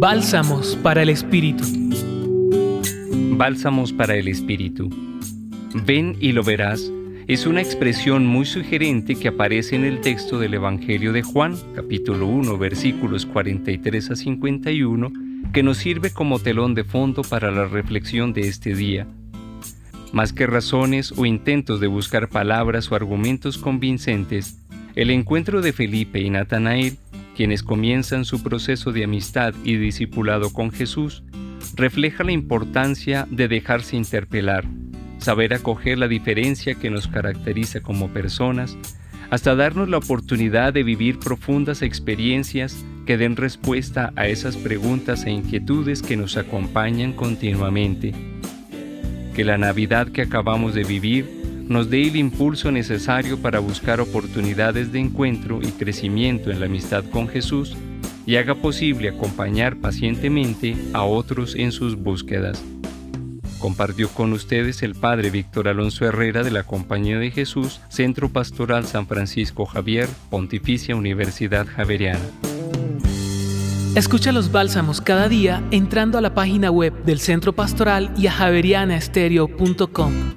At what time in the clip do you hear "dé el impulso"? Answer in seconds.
51.88-52.72